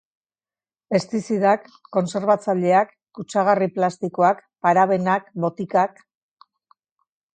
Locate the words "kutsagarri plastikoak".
3.19-4.41